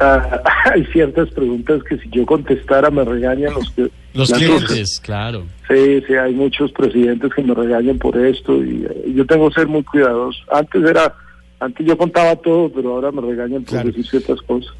Ah, 0.00 0.40
hay 0.72 0.84
ciertas 0.86 1.28
preguntas 1.30 1.82
que 1.84 1.98
si 1.98 2.08
yo 2.10 2.24
contestara 2.26 2.90
me 2.90 3.04
regañan 3.04 3.52
los 3.54 3.70
que 3.72 3.88
Los 4.14 4.32
clientes, 4.32 5.00
claro. 5.00 5.44
Sí, 5.68 6.02
sí, 6.06 6.14
hay 6.14 6.32
muchos 6.34 6.72
presidentes 6.72 7.32
que 7.34 7.42
me 7.42 7.54
regañan 7.54 7.98
por 7.98 8.16
esto 8.16 8.62
y 8.64 8.84
eh, 8.88 9.12
yo 9.14 9.26
tengo 9.26 9.48
que 9.48 9.54
ser 9.54 9.66
muy 9.68 9.82
cuidadoso. 9.84 10.38
Antes 10.50 10.82
era, 10.84 11.14
antes 11.60 11.86
yo 11.86 11.96
contaba 11.98 12.34
todo, 12.36 12.70
pero 12.70 12.94
ahora 12.94 13.10
me 13.12 13.20
regañan 13.22 13.62
por 13.62 13.70
Claro. 13.72 13.88
decir 13.88 14.06
ciertas 14.06 14.40
cosas. 14.42 14.72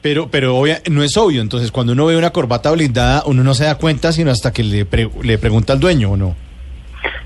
Pero, 0.00 0.28
pero 0.30 0.56
obvia- 0.56 0.80
no 0.90 1.02
es 1.02 1.16
obvio. 1.16 1.42
Entonces, 1.42 1.72
cuando 1.72 1.92
uno 1.92 2.06
ve 2.06 2.16
una 2.16 2.30
corbata 2.30 2.70
blindada, 2.70 3.24
uno 3.26 3.42
no 3.42 3.52
se 3.54 3.64
da 3.64 3.74
cuenta 3.76 4.12
sino 4.12 4.30
hasta 4.30 4.52
que 4.52 4.62
le, 4.62 4.84
pre- 4.86 5.10
le 5.22 5.38
pregunta 5.38 5.72
al 5.72 5.80
dueño 5.80 6.12
o 6.12 6.16
no. 6.16 6.36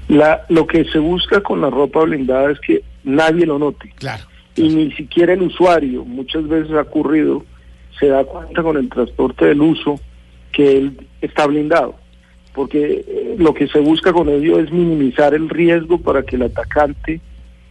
La, 0.09 0.45
lo 0.49 0.67
que 0.67 0.85
se 0.87 0.99
busca 0.99 1.41
con 1.43 1.61
la 1.61 1.71
ropa 1.71 2.00
blindada 2.05 2.50
es 2.50 2.59
que 2.61 2.83
nadie 3.05 3.47
lo 3.47 3.59
note. 3.59 3.93
Claro. 3.97 4.25
Y 4.57 4.69
ni 4.69 4.93
siquiera 4.93 5.33
el 5.33 5.43
usuario, 5.43 6.05
muchas 6.05 6.47
veces 6.47 6.73
ha 6.73 6.83
ocurrido, 6.83 7.45
se 7.99 8.09
da 8.09 8.25
cuenta 8.25 8.63
con 8.63 8.77
el 8.77 8.89
transporte 8.89 9.47
del 9.47 9.63
uso 9.63 9.99
que 10.53 10.77
él 10.77 11.07
está 11.21 11.47
blindado, 11.47 11.95
porque 12.55 13.05
eh, 13.07 13.37
lo 13.39 13.55
que 13.55 13.69
se 13.69 13.81
busca 13.81 14.13
con 14.13 14.29
ello 14.29 14.59
es 14.59 14.71
minimizar 14.71 15.35
el 15.35 15.49
riesgo 15.49 15.99
para 15.99 16.23
que 16.23 16.37
el 16.37 16.43
atacante 16.43 17.21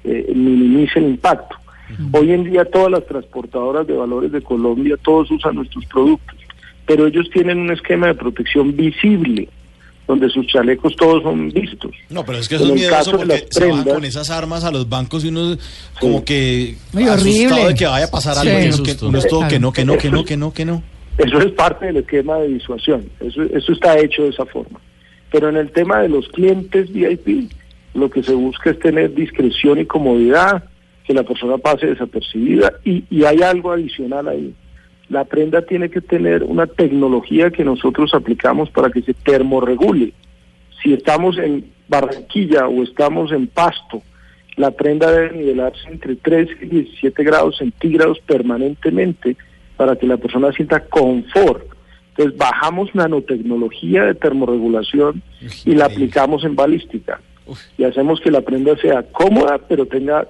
eh, 0.04 0.32
minimice 0.34 1.00
el 1.00 1.06
impacto. 1.06 1.56
Hoy 2.14 2.32
en 2.32 2.46
día 2.46 2.64
todas 2.64 2.90
las 2.90 3.06
transportadoras 3.06 3.86
de 3.86 3.94
valores 3.94 4.32
de 4.32 4.42
Colombia, 4.42 4.96
todos 5.02 5.30
usan 5.30 5.56
nuestros 5.56 5.86
productos, 5.88 6.38
pero 6.86 7.06
ellos 7.06 7.30
tienen 7.32 7.60
un 7.60 7.72
esquema 7.72 8.08
de 8.08 8.16
protección 8.16 8.76
visible, 8.76 9.50
donde 10.12 10.30
sus 10.30 10.46
chalecos 10.48 10.96
todos 10.98 11.24
son 11.24 11.50
vistos. 11.52 11.92
No, 12.10 12.26
pero 12.26 12.38
es 12.38 12.50
que 12.50 12.56
En 12.56 12.62
eso 12.62 12.70
es 12.70 12.80
miedoso 12.80 13.12
porque 13.12 13.46
se 13.50 13.66
van 13.66 13.84
con 13.86 14.04
esas 14.06 14.30
armas 14.30 14.64
a 14.66 14.72
los 14.72 14.88
bancos 14.90 15.24
y 15.24 15.30
uno 15.30 15.56
como 16.00 16.24
que 16.26 16.76
Muy 16.94 17.04
asustado 17.04 17.22
horrible. 17.56 17.68
de 17.70 17.76
que 17.76 17.86
vaya 17.86 18.06
a 18.06 18.12
pasar 18.12 18.36
Sí. 18.36 18.50
algo. 18.50 18.60
Qué 18.60 18.68
uno 18.76 18.84
que- 19.00 19.06
uno 19.06 19.18
es 19.20 19.28
todo 19.28 19.48
que 19.48 19.60
no, 19.60 19.72
que 19.72 19.86
no, 19.86 19.98
que 19.98 20.10
no, 20.12 20.24
que 20.26 20.38
no, 20.38 20.54
que 20.54 20.66
no. 20.66 20.84
Eso 21.18 21.40
es 21.40 21.52
parte 21.54 21.86
del 21.88 21.98
esquema 21.98 22.38
de 22.40 22.50
disuasión. 22.50 23.06
Eso, 23.20 23.44
eso 23.44 23.72
está 23.74 23.98
hecho 24.00 24.24
de 24.24 24.30
esa 24.30 24.46
forma. 24.46 24.80
Pero 25.32 25.50
en 25.50 25.56
el 25.58 25.72
tema 25.72 26.02
de 26.02 26.10
los 26.10 26.28
clientes 26.30 26.92
VIP, 26.92 27.50
lo 27.94 28.10
que 28.10 28.22
se 28.24 28.34
busca 28.34 28.72
es 28.72 28.80
tener 28.80 29.14
discreción 29.14 29.80
y 29.80 29.86
comodidad, 29.86 30.64
que 31.06 31.14
la 31.14 31.24
persona 31.24 31.58
pase 31.58 31.88
desapercibida. 31.88 32.74
Y, 32.84 33.04
y 33.10 33.24
hay 33.24 33.42
algo 33.42 33.72
adicional 33.72 34.28
ahí. 34.28 34.54
La 35.12 35.26
prenda 35.26 35.62
tiene 35.64 35.90
que 35.90 36.00
tener 36.00 36.42
una 36.42 36.68
tecnología 36.68 37.52
que 37.52 37.66
nosotros 37.66 38.14
aplicamos 38.14 38.70
para 38.70 38.90
que 38.90 39.02
se 39.02 39.14
termorregule. 39.14 40.14
Si 40.82 40.94
estamos 40.94 41.38
en 41.38 41.66
Barranquilla 41.90 42.70
o 42.70 42.82
estamos 42.82 43.34
en 43.34 43.48
Pasto, 43.48 44.02
la 44.56 44.72
prenda 44.72 45.12
debe 45.12 45.38
nivelarse 45.38 45.90
entre 45.90 46.16
3 46.16 46.48
y 46.62 46.66
17 46.66 47.24
grados 47.26 47.58
centígrados 47.58 48.20
permanentemente 48.26 49.36
para 49.76 49.98
que 49.98 50.08
la 50.08 50.16
persona 50.16 50.54
sienta 50.54 50.86
confort. 50.86 51.66
Entonces 52.12 52.38
bajamos 52.38 52.96
nanotecnología 52.96 54.06
de 54.06 54.16
termorregulación 54.16 55.22
y 55.66 55.76
la 55.76 55.88
aplicamos 55.88 56.46
en 56.46 56.56
balística. 56.56 57.20
Y 57.78 57.84
hacemos 57.84 58.22
que 58.22 58.32
la 58.32 58.40
prenda 58.40 58.78
sea 58.78 59.04
cómoda, 59.12 59.58
pero 59.68 59.86
tenga 59.86 60.26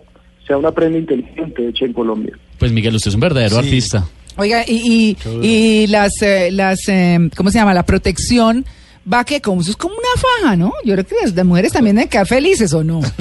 sea 0.48 0.58
una 0.58 0.72
prenda 0.72 0.98
inteligente 0.98 1.68
hecha 1.68 1.86
en 1.86 1.94
Colombia. 1.94 2.36
Pues 2.58 2.72
Miguel, 2.72 2.96
usted 2.96 3.10
es 3.10 3.16
un 3.16 3.22
verdadero 3.22 3.58
Sí. 3.58 3.68
artista. 3.68 4.08
Oiga, 4.38 4.64
y, 4.68 5.18
y, 5.42 5.48
y 5.48 5.88
las, 5.88 6.14
eh, 6.22 6.50
las 6.52 6.88
eh, 6.88 7.30
¿cómo 7.36 7.50
se 7.52 7.60
llama? 7.60 7.74
La 7.74 7.84
protección 7.84 8.66
va 9.12 9.24
que 9.24 9.42
como 9.42 9.62
eso 9.62 9.72
es 9.72 9.78
como 9.78 9.96
una 9.96 10.22
faja, 10.22 10.56
¿no? 10.56 10.74
Yo 10.86 10.94
creo 10.94 11.06
que 11.06 11.16
las 11.34 11.46
mujeres 11.46 11.74
también 11.74 11.96
deben 11.96 12.08
quedar 12.10 12.28
felices 12.28 12.72
o 12.74 12.84
no. 12.84 13.02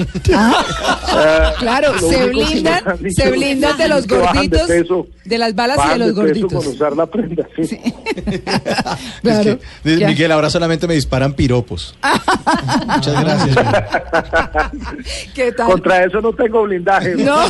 Ah, 1.13 1.51
claro, 1.59 1.99
se 1.99 2.27
blindan, 2.27 2.83
dicho 3.01 3.21
se 3.21 3.31
blindan 3.31 3.77
de 3.77 3.89
los 3.89 4.07
bajan 4.07 4.47
de 4.47 4.57
gorditos, 4.59 4.67
peso. 4.67 5.07
de 5.25 5.37
las 5.37 5.53
balas 5.55 5.77
y 5.85 5.89
de 5.89 5.97
los 5.97 6.07
peso 6.09 6.21
gorditos. 6.21 6.53
con 6.53 6.67
usar 6.73 6.95
la 6.95 7.05
prenda, 7.05 7.45
sí. 7.57 7.67
Claro, 9.21 9.51
Es 9.51 9.57
que, 9.57 9.59
de-. 9.83 10.07
Miguel, 10.07 10.31
ahora 10.31 10.49
solamente 10.49 10.87
me 10.87 10.93
disparan 10.93 11.33
piropos. 11.33 11.95
Muchas 12.87 13.21
gracias. 13.21 13.57
¿Qué 15.35 15.51
tal? 15.51 15.67
Contra 15.67 16.05
eso 16.05 16.21
no 16.21 16.31
tengo 16.31 16.63
blindaje. 16.63 17.15
No. 17.15 17.41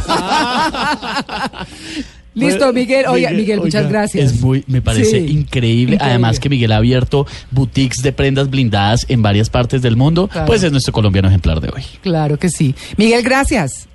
Listo, 2.34 2.72
Miguel. 2.72 3.06
Oiga, 3.08 3.32
Miguel, 3.32 3.60
muchas 3.60 3.84
oiga, 3.84 3.90
gracias. 3.90 4.34
Es 4.34 4.42
muy, 4.42 4.64
me 4.68 4.82
parece 4.82 5.20
Sí, 5.20 5.32
increíble. 5.32 5.98
Además 6.00 6.40
que 6.40 6.50
Miguel 6.50 6.72
ha 6.72 6.78
abierto 6.78 7.28
boutiques 7.52 8.02
de 8.02 8.14
prendas 8.14 8.50
blindadas 8.50 9.06
en 9.10 9.22
varias 9.22 9.50
partes 9.50 9.82
del 9.82 9.98
mundo. 9.98 10.28
Claro. 10.28 10.48
Pues 10.48 10.64
es 10.64 10.72
nuestro 10.72 10.94
colombiano 10.94 11.28
ejemplar 11.28 11.60
de 11.60 11.70
hoy. 11.76 11.84
Claro 12.02 12.38
que 12.38 12.50
sí. 12.50 12.74
Miguel, 12.98 13.22
gracias. 13.24 13.88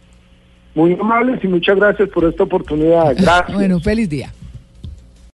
Muy 0.74 0.92
amables 0.92 1.42
y 1.42 1.48
muchas 1.48 1.76
gracias 1.76 2.10
por 2.10 2.24
esta 2.26 2.42
oportunidad. 2.42 3.14
Gracias. 3.16 3.54
Bueno, 3.54 3.76
un 3.76 3.82
feliz 3.82 4.08
día. 4.10 4.30